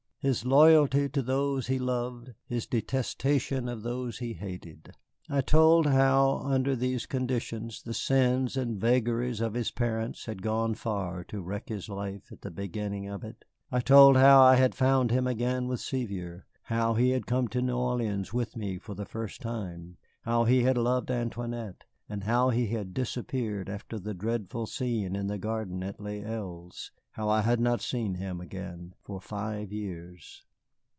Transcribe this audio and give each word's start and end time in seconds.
His 0.23 0.45
loyalty 0.45 1.09
to 1.09 1.23
those 1.23 1.65
he 1.65 1.79
loved, 1.79 2.35
his 2.45 2.67
detestation 2.67 3.67
of 3.67 3.81
those 3.81 4.19
he 4.19 4.33
hated. 4.33 4.91
I 5.27 5.41
told 5.41 5.87
how, 5.87 6.41
under 6.43 6.75
these 6.75 7.07
conditions, 7.07 7.81
the 7.81 7.95
sins 7.95 8.55
and 8.55 8.79
vagaries 8.79 9.41
of 9.41 9.55
his 9.55 9.71
parents 9.71 10.25
had 10.27 10.43
gone 10.43 10.75
far 10.75 11.23
to 11.23 11.41
wreck 11.41 11.69
his 11.69 11.89
life 11.89 12.31
at 12.31 12.41
the 12.41 12.51
beginning 12.51 13.07
of 13.07 13.23
it. 13.23 13.45
I 13.71 13.79
told 13.79 14.15
how 14.15 14.43
I 14.43 14.57
had 14.57 14.75
found 14.75 15.09
him 15.09 15.25
again 15.25 15.67
with 15.67 15.79
Sevier, 15.79 16.45
how 16.65 16.93
he 16.93 17.09
had 17.09 17.25
come 17.25 17.47
to 17.47 17.59
New 17.63 17.75
Orleans 17.75 18.31
with 18.31 18.55
me 18.55 18.77
the 18.77 19.05
first 19.05 19.41
time, 19.41 19.97
how 20.21 20.43
he 20.43 20.61
had 20.61 20.77
loved 20.77 21.09
Antoinette, 21.09 21.85
and 22.07 22.25
how 22.25 22.49
he 22.49 22.67
had 22.67 22.93
disappeared 22.93 23.69
after 23.69 23.97
the 23.97 24.13
dreadful 24.13 24.67
scene 24.67 25.15
in 25.15 25.27
the 25.27 25.37
garden 25.39 25.81
at 25.81 25.99
Les 25.99 26.21
Îles, 26.21 26.91
how 27.15 27.29
I 27.29 27.41
had 27.41 27.59
not 27.59 27.81
seen 27.81 28.15
him 28.15 28.39
again 28.41 28.93
for 29.01 29.19
five 29.19 29.71
years. 29.71 30.43